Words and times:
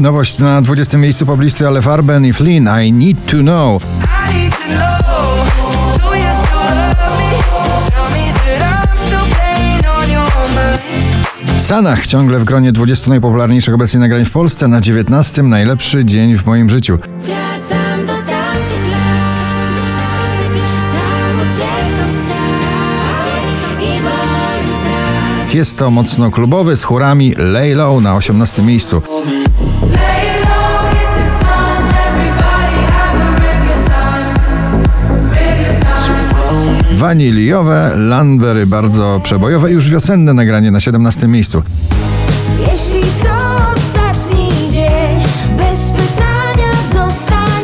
Nowość 0.00 0.38
na 0.38 0.62
20 0.62 0.98
miejscu 0.98 1.26
poblisty 1.26 1.66
ale 1.66 1.82
Farben 1.82 2.26
i 2.26 2.32
Flynn 2.32 2.68
I 2.84 2.92
Need 2.92 3.26
To 3.26 3.36
Know. 3.36 3.82
Sanach 11.58 12.06
ciągle 12.06 12.38
w 12.38 12.44
gronie 12.44 12.72
20 12.72 13.10
najpopularniejszych 13.10 13.74
obecnie 13.74 14.00
nagrań 14.00 14.24
w 14.24 14.30
Polsce 14.30 14.68
na 14.68 14.80
19 14.80 15.42
najlepszy 15.42 16.04
dzień 16.04 16.36
w 16.36 16.46
moim 16.46 16.70
życiu. 16.70 16.98
Wracam 17.18 18.06
do 18.06 18.12
tamtych 18.12 18.90
lat, 18.90 20.52
tam 20.92 21.38
uciekał 21.40 22.08
strach 22.24 23.82
i 23.82 24.00
wolno 24.02 24.84
tak. 24.84 25.54
Jest 25.54 25.78
to 25.78 25.90
mocno 25.90 26.30
klubowy 26.30 26.76
z 26.76 26.84
chórami 26.84 27.34
Lay 27.38 27.74
Low 27.74 28.02
na 28.02 28.16
18 28.16 28.62
miejscu. 28.62 29.02
Waniliowe, 36.96 37.92
Landberry 37.96 38.66
bardzo 38.66 39.20
przebojowe, 39.22 39.70
już 39.70 39.90
wiosenne 39.90 40.34
nagranie 40.34 40.70
na 40.70 40.80
17 40.80 41.28
miejscu. 41.28 41.62
Jeśli 42.60 43.00
to 43.00 43.36
ostatni 43.72 44.48
dzień, 44.72 45.20
bez 45.58 45.90
pytania 45.90 46.72
zostań. 46.92 47.62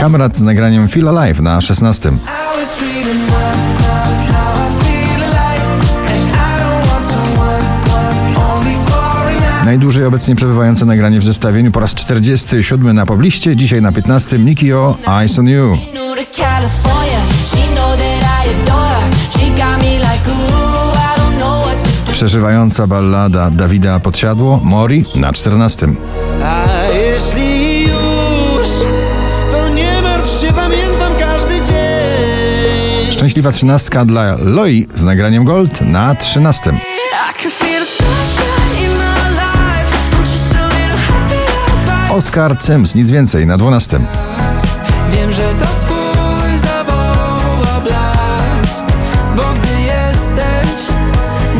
Kamrat 0.00 0.36
z 0.36 0.42
nagraniem 0.42 0.88
Feel 0.88 1.18
Alive 1.18 1.40
na 1.40 1.60
16. 1.60 2.10
Najdłużej 9.68 10.04
obecnie 10.04 10.36
przebywające 10.36 10.86
nagranie 10.86 11.20
w 11.20 11.24
zestawieniu 11.24 11.70
po 11.70 11.80
raz 11.80 11.94
47 11.94 12.96
na 12.96 13.06
pobliście, 13.06 13.56
dzisiaj 13.56 13.82
na 13.82 13.92
15 13.92 14.38
Nikio 14.38 14.96
Eyes 15.06 15.38
on 15.38 15.48
You. 15.48 15.78
Przeżywająca 22.12 22.86
ballada 22.86 23.50
Dawida 23.50 24.00
Podsiadło, 24.00 24.60
Mori 24.64 25.04
na 25.14 25.32
14. 25.32 25.88
A 26.44 26.64
jeśli 26.92 27.82
już, 27.82 28.68
to 29.50 29.68
nie 29.68 30.02
martw 30.02 30.40
się, 30.40 30.52
pamiętam 30.52 31.12
każdy 31.18 31.54
dzień. 31.54 33.12
Szczęśliwa 33.12 33.52
trzynastka 33.52 34.04
dla 34.04 34.36
Loi 34.36 34.88
z 34.94 35.02
nagraniem 35.02 35.44
Gold 35.44 35.80
na 35.80 36.14
13. 36.14 36.72
Oskar 42.10 42.58
Cyms, 42.58 42.94
nic 42.94 43.10
więcej, 43.10 43.46
na 43.46 43.58
12. 43.58 44.00
Wiem, 45.12 45.32
że 45.32 45.54
to 45.54 45.64
twój 45.64 46.58
zawoła 46.58 47.80
blask, 47.80 48.84
bo 49.36 49.42
gdy 49.54 49.80
jesteś... 49.80 50.94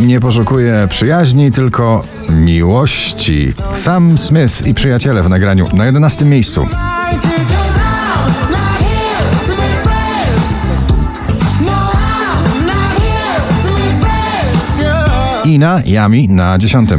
Nie 0.00 0.20
poszukuje 0.20 0.88
przyjaźni, 0.90 1.52
tylko 1.52 2.04
miłości. 2.30 3.54
Sam 3.74 4.18
Smith 4.18 4.66
i 4.66 4.74
przyjaciele 4.74 5.22
w 5.22 5.28
nagraniu 5.28 5.66
na 5.72 5.86
11 5.86 6.24
miejscu. 6.24 6.66
Ina 15.44 15.82
Yami 15.84 16.28
na 16.28 16.58
10. 16.58 16.90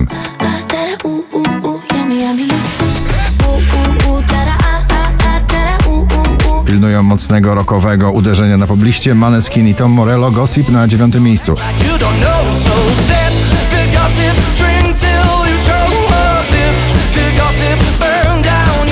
dokonują 6.90 7.04
mocnego 7.04 7.56
rokowego 7.56 8.12
uderzenia 8.12 8.58
na 8.58 8.68
pobliście 8.68 9.16
Maneskin 9.16 9.68
i 9.68 9.76
Tom 9.76 9.92
Morello 9.92 10.32
Gossip 10.32 10.70
na 10.70 10.88
dziewiątym 10.88 11.24
miejscu. 11.24 11.56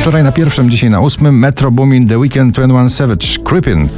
Wczoraj 0.01 0.23
na 0.23 0.31
pierwszym, 0.31 0.69
dzisiaj 0.69 0.89
na 0.89 0.99
ósmym 0.99 1.39
Metro 1.39 1.71
Boomin 1.71 2.07
The 2.07 2.17
Weekend 2.17 2.55
21 2.55 2.89
Savage 2.89 3.27
Creepin' 3.43 3.89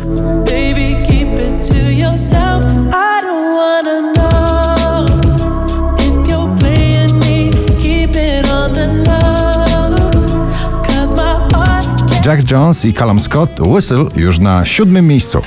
Jack 12.29 12.51
Jones 12.51 12.85
i 12.85 12.94
Callum 12.94 13.19
Scott 13.19 13.59
Whistle 13.59 14.06
już 14.16 14.40
na 14.40 14.66
siódmym 14.66 15.07
miejscu. 15.07 15.41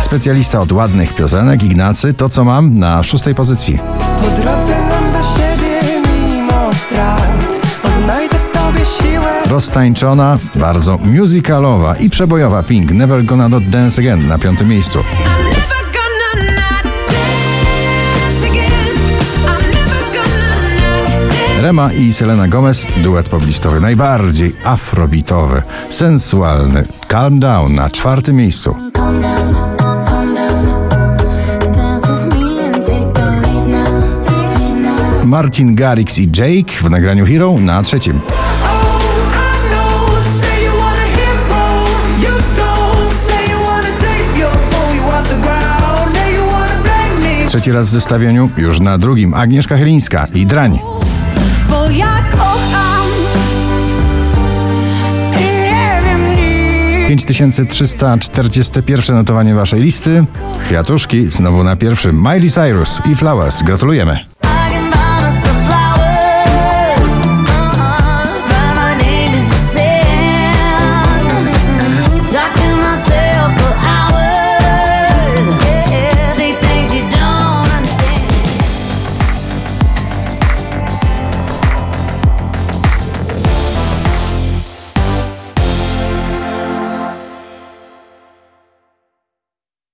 Specjalista 0.00 0.60
od 0.60 0.72
ładnych 0.72 1.14
piosenek 1.14 1.62
Ignacy, 1.62 2.14
to 2.14 2.28
co 2.28 2.44
mam 2.44 2.78
na 2.78 3.02
szóstej 3.02 3.34
pozycji. 3.34 3.78
Po 4.20 4.30
drodze 4.30 4.76
mam 4.88 5.12
do 5.12 5.28
siebie 5.36 5.80
mimo 6.08 6.70
odnajdę 7.84 8.36
w 8.38 8.50
tobie 8.50 8.86
siłę. 8.86 9.42
Roztańczona, 9.50 10.38
bardzo 10.54 10.98
musicalowa 10.98 11.96
i 11.96 12.10
przebojowa 12.10 12.62
Pink 12.62 12.90
Never 12.90 13.24
Gonna 13.24 13.48
Not 13.48 13.64
Dance 13.64 14.02
Again 14.02 14.28
na 14.28 14.38
piątym 14.38 14.68
miejscu. 14.68 14.98
Rema 21.62 21.92
i 21.92 22.12
Selena 22.12 22.48
Gomez, 22.48 22.86
duet 22.96 23.28
poblistowy, 23.28 23.80
najbardziej 23.80 24.52
afrobitowy, 24.64 25.62
sensualny. 25.90 26.82
Calm 27.08 27.40
Down 27.40 27.74
na 27.74 27.90
czwartym 27.90 28.36
miejscu. 28.36 28.76
Martin 35.24 35.74
Garrix 35.74 36.18
i 36.18 36.30
Jake 36.36 36.72
w 36.82 36.90
nagraniu 36.90 37.26
Hero 37.26 37.54
na 37.60 37.82
trzecim. 37.82 38.20
Trzeci 47.46 47.72
raz 47.72 47.86
w 47.86 47.90
zestawieniu, 47.90 48.50
już 48.56 48.80
na 48.80 48.98
drugim 48.98 49.34
Agnieszka 49.34 49.76
Chylińska 49.76 50.26
i 50.34 50.46
Drań 50.46 50.91
bo 51.72 51.90
ja 51.90 52.22
kocham. 52.30 53.06
I 55.32 55.44
nie 55.44 56.00
wiem 56.04 56.30
nic. 56.30 57.08
5341 57.08 59.16
notowanie 59.16 59.54
waszej 59.54 59.80
listy. 59.80 60.24
Kwiatuszki 60.66 61.30
znowu 61.30 61.64
na 61.64 61.76
pierwszym. 61.76 62.16
Miley 62.16 62.50
Cyrus 62.50 63.02
i 63.12 63.14
Flowers. 63.14 63.62
Gratulujemy. 63.62 64.31